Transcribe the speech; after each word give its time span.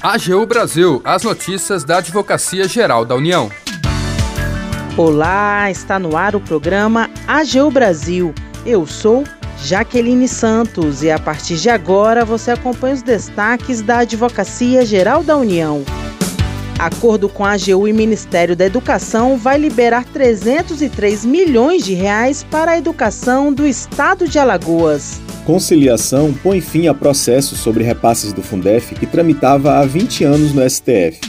AGU 0.00 0.46
Brasil, 0.46 1.02
as 1.04 1.22
notícias 1.22 1.84
da 1.84 1.98
Advocacia 1.98 2.66
Geral 2.66 3.04
da 3.04 3.14
União. 3.14 3.50
Olá, 4.96 5.70
está 5.70 5.98
no 5.98 6.16
ar 6.16 6.34
o 6.34 6.40
programa 6.40 7.10
AGU 7.26 7.70
Brasil. 7.70 8.34
Eu 8.64 8.86
sou 8.86 9.24
Jaqueline 9.58 10.26
Santos 10.26 11.02
e 11.02 11.10
a 11.10 11.18
partir 11.18 11.56
de 11.56 11.68
agora 11.68 12.24
você 12.24 12.52
acompanha 12.52 12.94
os 12.94 13.02
destaques 13.02 13.82
da 13.82 13.98
Advocacia 13.98 14.86
Geral 14.86 15.22
da 15.22 15.36
União. 15.36 15.84
Acordo 16.78 17.28
com 17.28 17.44
a 17.44 17.52
AGU 17.52 17.88
e 17.88 17.92
Ministério 17.92 18.56
da 18.56 18.64
Educação 18.64 19.36
vai 19.36 19.58
liberar 19.58 20.04
303 20.04 21.24
milhões 21.24 21.84
de 21.84 21.94
reais 21.94 22.42
para 22.44 22.72
a 22.72 22.78
educação 22.78 23.52
do 23.52 23.66
estado 23.66 24.28
de 24.28 24.38
Alagoas. 24.38 25.25
Conciliação 25.46 26.34
põe 26.34 26.60
fim 26.60 26.88
a 26.88 26.92
processo 26.92 27.54
sobre 27.54 27.84
repasses 27.84 28.32
do 28.32 28.42
Fundef 28.42 28.96
que 28.96 29.06
tramitava 29.06 29.78
há 29.78 29.86
20 29.86 30.24
anos 30.24 30.52
no 30.52 30.68
STF. 30.68 31.20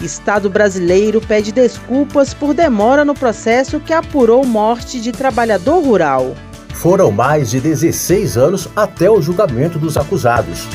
Estado 0.00 0.48
brasileiro 0.48 1.20
pede 1.20 1.52
desculpas 1.52 2.32
por 2.32 2.54
demora 2.54 3.04
no 3.04 3.12
processo 3.12 3.78
que 3.78 3.92
apurou 3.92 4.42
morte 4.46 4.98
de 5.02 5.12
trabalhador 5.12 5.84
rural. 5.84 6.34
Foram 6.70 7.10
mais 7.10 7.50
de 7.50 7.60
16 7.60 8.38
anos 8.38 8.66
até 8.74 9.10
o 9.10 9.20
julgamento 9.20 9.78
dos 9.78 9.98
acusados. 9.98 10.66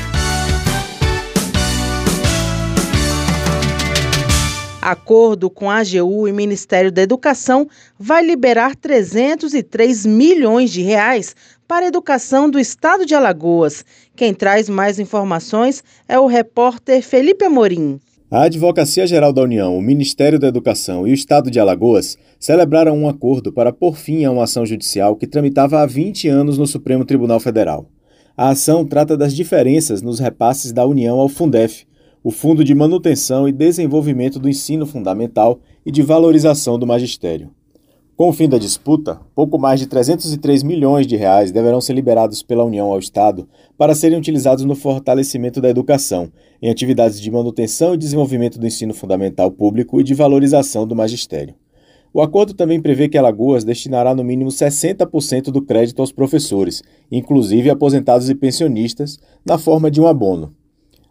Acordo 4.86 5.50
com 5.50 5.68
a 5.68 5.78
AGU 5.78 6.28
e 6.28 6.32
Ministério 6.32 6.92
da 6.92 7.02
Educação 7.02 7.68
vai 7.98 8.24
liberar 8.24 8.76
303 8.76 10.06
milhões 10.06 10.70
de 10.70 10.80
reais 10.80 11.34
para 11.66 11.84
a 11.84 11.88
educação 11.88 12.48
do 12.50 12.58
estado 12.58 13.04
de 13.04 13.14
Alagoas. 13.14 13.84
Quem 14.14 14.32
traz 14.32 14.68
mais 14.68 14.98
informações 14.98 15.82
é 16.08 16.18
o 16.18 16.26
repórter 16.26 17.02
Felipe 17.02 17.44
Amorim. 17.44 18.00
A 18.30 18.42
Advocacia 18.42 19.06
Geral 19.06 19.32
da 19.32 19.42
União, 19.42 19.76
o 19.76 19.82
Ministério 19.82 20.38
da 20.38 20.48
Educação 20.48 21.06
e 21.06 21.12
o 21.12 21.14
Estado 21.14 21.50
de 21.50 21.60
Alagoas 21.60 22.18
celebraram 22.40 22.96
um 22.98 23.08
acordo 23.08 23.52
para 23.52 23.72
pôr 23.72 23.96
fim 23.96 24.24
a 24.24 24.32
uma 24.32 24.44
ação 24.44 24.66
judicial 24.66 25.14
que 25.14 25.26
tramitava 25.26 25.80
há 25.80 25.86
20 25.86 26.28
anos 26.28 26.58
no 26.58 26.66
Supremo 26.66 27.04
Tribunal 27.04 27.38
Federal. 27.38 27.88
A 28.36 28.50
ação 28.50 28.84
trata 28.84 29.16
das 29.16 29.34
diferenças 29.34 30.02
nos 30.02 30.18
repasses 30.18 30.72
da 30.72 30.84
União 30.84 31.20
ao 31.20 31.28
Fundef, 31.28 31.86
o 32.22 32.32
Fundo 32.32 32.64
de 32.64 32.74
Manutenção 32.74 33.48
e 33.48 33.52
Desenvolvimento 33.52 34.40
do 34.40 34.48
Ensino 34.48 34.84
Fundamental 34.84 35.60
e 35.86 35.92
de 35.92 36.02
Valorização 36.02 36.76
do 36.76 36.86
Magistério. 36.86 37.50
Com 38.16 38.30
o 38.30 38.32
fim 38.32 38.48
da 38.48 38.56
disputa, 38.56 39.20
pouco 39.34 39.58
mais 39.58 39.78
de 39.78 39.86
303 39.86 40.62
milhões 40.62 41.06
de 41.06 41.16
reais 41.16 41.52
deverão 41.52 41.82
ser 41.82 41.92
liberados 41.92 42.42
pela 42.42 42.64
União 42.64 42.90
ao 42.90 42.98
Estado 42.98 43.46
para 43.76 43.94
serem 43.94 44.16
utilizados 44.16 44.64
no 44.64 44.74
fortalecimento 44.74 45.60
da 45.60 45.68
educação, 45.68 46.32
em 46.62 46.70
atividades 46.70 47.20
de 47.20 47.30
manutenção 47.30 47.92
e 47.92 47.98
desenvolvimento 47.98 48.58
do 48.58 48.66
ensino 48.66 48.94
fundamental 48.94 49.50
público 49.50 50.00
e 50.00 50.02
de 50.02 50.14
valorização 50.14 50.86
do 50.86 50.96
magistério. 50.96 51.54
O 52.10 52.22
acordo 52.22 52.54
também 52.54 52.80
prevê 52.80 53.06
que 53.06 53.18
Alagoas 53.18 53.64
destinará 53.64 54.14
no 54.14 54.24
mínimo 54.24 54.48
60% 54.48 55.50
do 55.50 55.60
crédito 55.60 56.00
aos 56.00 56.10
professores, 56.10 56.82
inclusive 57.12 57.68
aposentados 57.68 58.30
e 58.30 58.34
pensionistas, 58.34 59.18
na 59.44 59.58
forma 59.58 59.90
de 59.90 60.00
um 60.00 60.06
abono. 60.06 60.52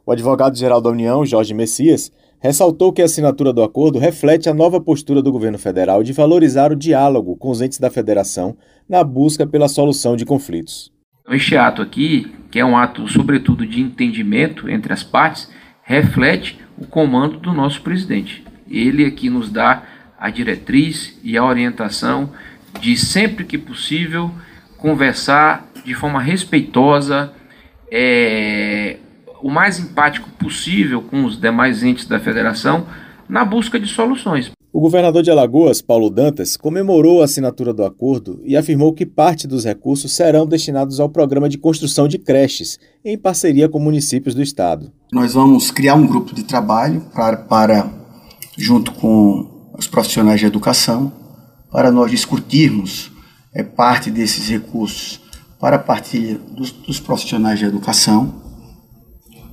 O 0.07 0.11
advogado-geral 0.11 0.81
da 0.81 0.89
União, 0.89 1.23
Jorge 1.23 1.53
Messias, 1.53 2.11
ressaltou 2.45 2.93
que 2.93 3.01
a 3.01 3.05
assinatura 3.05 3.51
do 3.51 3.63
acordo 3.63 3.97
reflete 3.97 4.47
a 4.49 4.53
nova 4.53 4.79
postura 4.79 5.21
do 5.21 5.31
governo 5.31 5.57
federal 5.57 6.03
de 6.03 6.13
valorizar 6.13 6.71
o 6.71 6.75
diálogo 6.75 7.35
com 7.35 7.49
os 7.49 7.61
entes 7.61 7.79
da 7.79 7.89
federação 7.89 8.55
na 8.87 9.03
busca 9.03 9.47
pela 9.47 9.67
solução 9.67 10.15
de 10.15 10.25
conflitos. 10.25 10.91
Este 11.29 11.57
ato 11.57 11.81
aqui, 11.81 12.31
que 12.51 12.59
é 12.59 12.65
um 12.65 12.77
ato 12.77 13.07
sobretudo 13.07 13.65
de 13.65 13.81
entendimento 13.81 14.69
entre 14.69 14.93
as 14.93 15.03
partes, 15.03 15.49
reflete 15.81 16.59
o 16.77 16.85
comando 16.85 17.37
do 17.37 17.51
nosso 17.51 17.81
presidente. 17.81 18.43
Ele 18.69 19.05
aqui 19.05 19.27
nos 19.27 19.49
dá 19.49 19.83
a 20.19 20.29
diretriz 20.29 21.19
e 21.23 21.35
a 21.35 21.43
orientação 21.43 22.29
de 22.79 22.95
sempre 22.95 23.43
que 23.43 23.57
possível 23.57 24.29
conversar 24.77 25.67
de 25.83 25.95
forma 25.95 26.21
respeitosa, 26.21 27.33
é, 27.91 28.97
o 29.45 29.51
mais 29.51 29.77
empático 29.77 30.27
possível 30.39 31.03
com 31.03 31.23
os 31.23 31.39
demais 31.39 31.83
entes 31.83 32.07
da 32.07 32.19
federação 32.19 32.87
na 33.29 33.45
busca 33.45 33.79
de 33.79 33.85
soluções. 33.85 34.49
O 34.73 34.79
governador 34.79 35.21
de 35.21 35.29
Alagoas, 35.29 35.83
Paulo 35.83 36.09
Dantas, 36.09 36.57
comemorou 36.57 37.21
a 37.21 37.25
assinatura 37.25 37.71
do 37.71 37.85
acordo 37.85 38.41
e 38.43 38.57
afirmou 38.57 38.91
que 38.91 39.05
parte 39.05 39.45
dos 39.45 39.63
recursos 39.63 40.13
serão 40.13 40.47
destinados 40.47 40.99
ao 40.99 41.09
programa 41.09 41.47
de 41.47 41.59
construção 41.59 42.07
de 42.07 42.17
creches, 42.17 42.79
em 43.05 43.15
parceria 43.15 43.69
com 43.69 43.77
municípios 43.77 44.33
do 44.33 44.41
estado. 44.41 44.91
Nós 45.13 45.35
vamos 45.35 45.69
criar 45.69 45.93
um 45.93 46.07
grupo 46.07 46.33
de 46.33 46.43
trabalho 46.43 47.01
para, 47.13 47.37
para 47.37 47.87
junto 48.57 48.93
com 48.93 49.69
os 49.77 49.85
profissionais 49.85 50.39
de 50.39 50.47
educação, 50.47 51.13
para 51.71 51.91
nós 51.91 52.09
discutirmos 52.09 53.11
é, 53.53 53.61
parte 53.61 54.09
desses 54.09 54.49
recursos 54.49 55.21
para 55.59 55.75
a 55.75 55.79
partilha 55.79 56.39
dos, 56.49 56.71
dos 56.71 56.99
profissionais 56.99 57.59
de 57.59 57.65
educação 57.65 58.43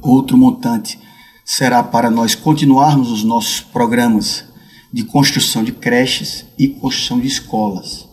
Outro 0.02 0.36
montante 0.36 0.98
será 1.44 1.82
para 1.82 2.10
nós 2.10 2.34
continuarmos 2.34 3.10
os 3.10 3.22
nossos 3.22 3.60
programas 3.60 4.44
de 4.92 5.04
construção 5.04 5.62
de 5.62 5.72
creches 5.72 6.44
e 6.58 6.68
construção 6.68 7.20
de 7.20 7.28
escolas. 7.28 8.08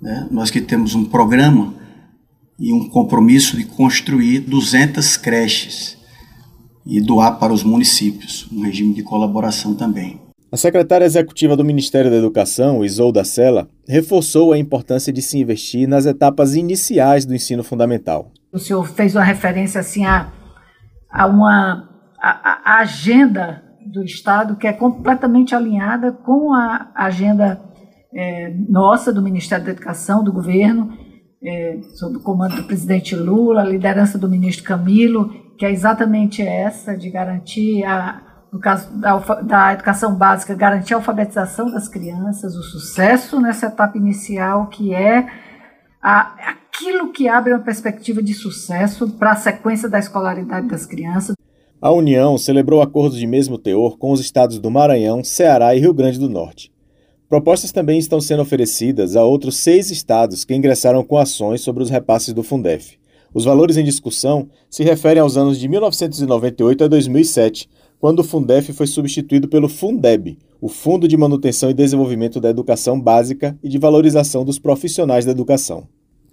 Né? 0.00 0.28
Nós 0.30 0.50
que 0.50 0.60
temos 0.60 0.94
um 0.94 1.04
programa 1.04 1.74
e 2.58 2.72
um 2.72 2.88
compromisso 2.88 3.56
de 3.56 3.64
construir 3.64 4.40
200 4.40 5.16
creches 5.16 5.98
e 6.86 7.00
doar 7.00 7.38
para 7.38 7.52
os 7.52 7.62
municípios, 7.62 8.48
um 8.50 8.62
regime 8.62 8.94
de 8.94 9.02
colaboração 9.02 9.74
também. 9.74 10.20
A 10.50 10.56
secretária 10.56 11.04
executiva 11.04 11.54
do 11.54 11.64
Ministério 11.64 12.10
da 12.10 12.16
Educação, 12.16 12.82
Isolda 12.82 13.22
Sela, 13.22 13.68
reforçou 13.86 14.52
a 14.52 14.58
importância 14.58 15.12
de 15.12 15.20
se 15.20 15.36
investir 15.36 15.86
nas 15.86 16.06
etapas 16.06 16.54
iniciais 16.54 17.26
do 17.26 17.34
ensino 17.34 17.62
fundamental. 17.62 18.32
O 18.50 18.58
senhor 18.58 18.88
fez 18.88 19.14
uma 19.14 19.24
referência 19.24 19.78
assim 19.78 20.06
a 20.06 20.32
a 21.10 21.26
uma 21.26 21.88
a, 22.20 22.74
a 22.74 22.78
agenda 22.80 23.62
do 23.86 24.04
Estado 24.04 24.56
que 24.56 24.66
é 24.66 24.72
completamente 24.72 25.54
alinhada 25.54 26.12
com 26.12 26.52
a 26.52 26.90
agenda 26.94 27.60
é, 28.14 28.54
nossa, 28.68 29.12
do 29.12 29.22
Ministério 29.22 29.64
da 29.64 29.70
Educação, 29.70 30.24
do 30.24 30.32
governo, 30.32 30.92
é, 31.42 31.78
sob 31.94 32.16
o 32.16 32.20
comando 32.20 32.56
do 32.56 32.64
presidente 32.64 33.14
Lula, 33.14 33.62
a 33.62 33.64
liderança 33.64 34.18
do 34.18 34.28
ministro 34.28 34.64
Camilo, 34.64 35.28
que 35.56 35.64
é 35.64 35.70
exatamente 35.70 36.42
essa, 36.42 36.96
de 36.96 37.10
garantir, 37.10 37.84
a, 37.84 38.20
no 38.52 38.58
caso 38.58 38.90
da, 38.98 39.18
da 39.42 39.72
educação 39.74 40.14
básica, 40.14 40.54
garantir 40.54 40.94
a 40.94 40.96
alfabetização 40.96 41.70
das 41.70 41.88
crianças, 41.88 42.56
o 42.56 42.62
sucesso 42.62 43.40
nessa 43.40 43.66
etapa 43.66 43.96
inicial, 43.96 44.66
que 44.66 44.92
é 44.94 45.28
a, 46.02 46.56
aquilo 46.78 47.10
que 47.12 47.26
abre 47.26 47.52
uma 47.52 47.58
perspectiva 47.58 48.22
de 48.22 48.32
sucesso 48.32 49.08
para 49.10 49.32
a 49.32 49.36
sequência 49.36 49.88
da 49.88 49.98
escolaridade 49.98 50.68
das 50.68 50.86
crianças. 50.86 51.34
A 51.82 51.90
União 51.90 52.38
celebrou 52.38 52.80
acordos 52.80 53.18
de 53.18 53.26
mesmo 53.26 53.58
teor 53.58 53.98
com 53.98 54.12
os 54.12 54.20
estados 54.20 54.60
do 54.60 54.70
Maranhão, 54.70 55.24
Ceará 55.24 55.74
e 55.74 55.80
Rio 55.80 55.92
Grande 55.92 56.18
do 56.18 56.30
Norte. 56.30 56.72
Propostas 57.28 57.72
também 57.72 57.98
estão 57.98 58.20
sendo 58.20 58.42
oferecidas 58.42 59.16
a 59.16 59.24
outros 59.24 59.56
seis 59.56 59.90
estados 59.90 60.44
que 60.44 60.54
ingressaram 60.54 61.04
com 61.04 61.18
ações 61.18 61.60
sobre 61.60 61.82
os 61.82 61.90
repasses 61.90 62.32
do 62.32 62.42
Fundef. 62.42 62.96
Os 63.34 63.44
valores 63.44 63.76
em 63.76 63.84
discussão 63.84 64.48
se 64.70 64.82
referem 64.82 65.20
aos 65.20 65.36
anos 65.36 65.58
de 65.58 65.68
1998 65.68 66.84
a 66.84 66.88
2007, 66.88 67.68
quando 68.00 68.20
o 68.20 68.24
Fundef 68.24 68.72
foi 68.72 68.86
substituído 68.86 69.48
pelo 69.48 69.68
Fundeb, 69.68 70.38
o 70.60 70.68
Fundo 70.68 71.06
de 71.06 71.16
Manutenção 71.16 71.70
e 71.70 71.74
Desenvolvimento 71.74 72.40
da 72.40 72.48
Educação 72.48 72.98
Básica 72.98 73.58
e 73.62 73.68
de 73.68 73.78
Valorização 73.78 74.44
dos 74.44 74.58
Profissionais 74.58 75.24
da 75.24 75.32
Educação. 75.32 75.86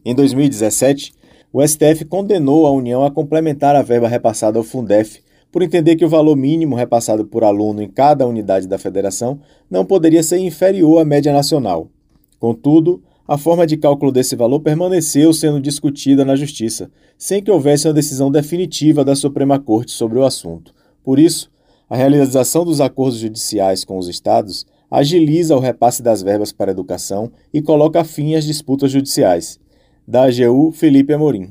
Em 0.05 0.13
2017, 0.13 1.13
o 1.51 1.67
STF 1.67 2.05
condenou 2.05 2.67
a 2.67 2.71
União 2.71 3.03
a 3.03 3.09
complementar 3.09 3.75
a 3.75 3.81
verba 3.81 4.07
repassada 4.07 4.59
ao 4.59 4.63
Fundef 4.63 5.19
por 5.51 5.63
entender 5.63 5.95
que 5.95 6.05
o 6.05 6.09
valor 6.09 6.35
mínimo 6.35 6.75
repassado 6.75 7.25
por 7.25 7.43
aluno 7.43 7.81
em 7.81 7.89
cada 7.89 8.27
unidade 8.27 8.67
da 8.67 8.77
federação 8.77 9.39
não 9.67 9.83
poderia 9.83 10.21
ser 10.21 10.37
inferior 10.37 10.99
à 10.99 11.05
média 11.05 11.33
nacional. 11.33 11.89
Contudo, 12.37 13.01
a 13.27 13.35
forma 13.35 13.65
de 13.65 13.77
cálculo 13.77 14.11
desse 14.11 14.35
valor 14.35 14.59
permaneceu 14.59 15.33
sendo 15.33 15.59
discutida 15.59 16.23
na 16.23 16.35
Justiça, 16.35 16.91
sem 17.17 17.41
que 17.41 17.49
houvesse 17.49 17.87
uma 17.87 17.93
decisão 17.95 18.29
definitiva 18.29 19.03
da 19.03 19.15
Suprema 19.15 19.57
Corte 19.57 19.91
sobre 19.91 20.19
o 20.19 20.23
assunto. 20.23 20.71
Por 21.03 21.17
isso, 21.17 21.49
a 21.89 21.97
realização 21.97 22.63
dos 22.63 22.79
acordos 22.79 23.17
judiciais 23.17 23.83
com 23.83 23.97
os 23.97 24.07
estados 24.07 24.67
agiliza 24.91 25.55
o 25.55 25.59
repasse 25.59 26.03
das 26.03 26.21
verbas 26.21 26.51
para 26.51 26.69
a 26.69 26.73
educação 26.73 27.31
e 27.51 27.59
coloca 27.59 28.03
fim 28.03 28.35
às 28.35 28.45
disputas 28.45 28.91
judiciais. 28.91 29.59
Da 30.07 30.25
AGU, 30.25 30.71
Felipe 30.71 31.13
Amorim. 31.13 31.49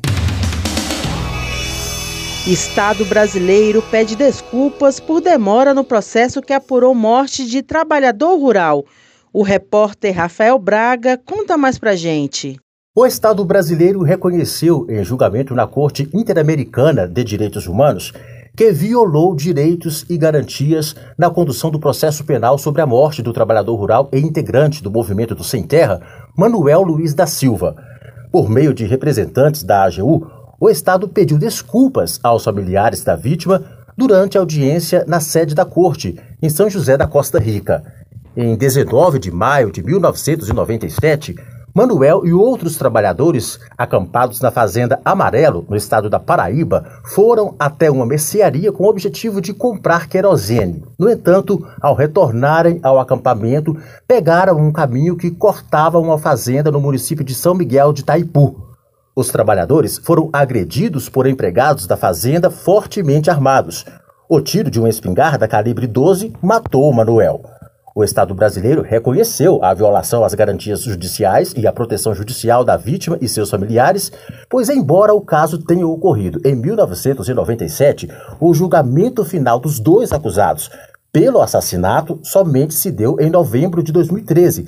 Estado 2.47 3.05
brasileiro 3.05 3.83
pede 3.91 4.15
desculpas 4.15 5.01
por 5.01 5.21
demora 5.21 5.75
no 5.75 5.83
processo 5.83 6.41
que 6.41 6.53
apurou 6.53 6.95
morte 6.95 7.47
de 7.47 7.63
trabalhador 7.63 8.39
rural. 8.39 8.85
O 9.33 9.43
repórter 9.43 10.15
Rafael 10.15 10.57
Braga 10.57 11.19
conta 11.19 11.57
mais 11.57 11.79
pra 11.79 11.97
gente. 11.97 12.57
O 12.95 13.05
Estado 13.05 13.45
brasileiro 13.45 14.03
reconheceu, 14.03 14.87
em 14.89 15.03
julgamento 15.03 15.53
na 15.53 15.67
Corte 15.67 16.09
Interamericana 16.15 17.09
de 17.09 17.25
Direitos 17.25 17.67
Humanos, 17.67 18.13
que 18.57 18.71
violou 18.71 19.35
direitos 19.35 20.07
e 20.09 20.17
garantias 20.17 20.95
na 21.19 21.29
condução 21.29 21.73
do 21.73 21.81
processo 21.81 22.25
penal 22.25 22.57
sobre 22.57 22.83
a 22.83 22.87
morte 22.87 23.21
do 23.21 23.33
trabalhador 23.33 23.75
rural 23.75 24.09
e 24.13 24.19
integrante 24.21 24.81
do 24.81 24.93
movimento 24.93 25.35
do 25.35 25.43
Sem 25.43 25.65
Terra, 25.65 26.01
Manuel 26.37 26.83
Luiz 26.83 27.15
da 27.15 27.27
Silva. 27.27 27.75
Por 28.35 28.51
meio 28.51 28.75
de 28.75 28.85
representantes 28.85 29.63
da 29.63 29.85
AGU, 29.85 30.27
o 30.59 30.69
Estado 30.69 31.07
pediu 31.07 31.39
desculpas 31.39 32.19
aos 32.21 32.43
familiares 32.43 33.05
da 33.05 33.15
vítima 33.15 33.63
durante 33.97 34.37
a 34.37 34.41
audiência 34.41 35.05
na 35.07 35.21
sede 35.21 35.55
da 35.55 35.65
corte, 35.65 36.19
em 36.43 36.51
São 36.51 36.69
José 36.69 36.97
da 36.97 37.07
Costa 37.07 37.39
Rica. 37.39 37.85
Em 38.37 38.57
19 38.57 39.21
de 39.21 39.31
maio 39.31 39.71
de 39.71 39.85
1997, 39.85 41.37
Manuel 41.75 42.25
e 42.25 42.33
outros 42.33 42.77
trabalhadores 42.77 43.59
acampados 43.77 44.41
na 44.41 44.53
Fazenda 44.53 45.01
Amarelo, 45.05 45.67
no 45.69 45.75
estado 45.75 46.09
da 46.09 46.21
Paraíba, 46.21 46.85
foram 47.03 47.57
até 47.59 47.91
uma 47.91 48.07
mercearia 48.07 48.71
com 48.71 48.85
o 48.85 48.89
objetivo 48.89 49.41
de 49.41 49.53
comprar 49.53 50.09
querosene. 50.09 50.85
No 50.97 51.11
entanto, 51.11 51.67
ao 51.81 51.97
retornarem 51.97 52.79
ao 52.81 53.01
acampamento, 53.01 53.77
pegaram 54.07 54.57
um 54.57 54.71
caminho 54.71 55.17
que 55.17 55.33
cortava 55.33 55.99
uma 55.99 56.17
fazenda 56.17 56.71
no 56.71 56.81
município 56.81 57.25
de 57.25 57.35
São 57.35 57.57
Miguel 57.57 57.93
de 57.93 58.05
Taipu. 58.05 58.55
Os 59.17 59.31
trabalhadores 59.31 59.99
foram 59.99 60.31
agredidos 60.33 61.09
por 61.09 61.27
empregados 61.27 61.89
da 61.89 61.97
fazenda 61.97 62.51
fortemente 62.51 63.31
armados. 63.31 63.85
O 64.29 64.41
tiro 64.41 64.71
de 64.71 64.79
uma 64.79 64.89
espingarda 64.89 65.49
calibre 65.49 65.89
12 65.89 66.35
matou 66.41 66.93
Manuel. 66.93 67.43
O 67.97 68.03
Estado 68.03 68.35
brasileiro 68.35 68.83
reconheceu 68.83 69.63
a 69.63 69.73
violação 69.73 70.25
às 70.25 70.35
garantias 70.35 70.83
judiciais 70.83 71.55
e 71.57 71.65
à 71.65 71.73
proteção 71.73 72.13
judicial 72.13 72.65
da 72.65 72.77
vítima 72.77 73.17
e 73.21 73.29
seus 73.29 73.49
familiares, 73.49 74.11
pois, 74.51 74.69
embora 74.69 75.15
o 75.15 75.21
caso 75.21 75.59
tenha 75.59 75.87
ocorrido 75.87 76.41
em 76.45 76.57
1997, 76.57 78.09
o 78.41 78.53
julgamento 78.53 79.25
final 79.25 79.61
dos 79.61 79.79
dois 79.79 80.11
acusados 80.11 80.69
pelo 81.13 81.41
assassinato 81.41 82.19
somente 82.25 82.75
se 82.75 82.91
deu 82.91 83.21
em 83.21 83.31
novembro 83.31 83.81
de 83.81 83.93
2013, 83.93 84.67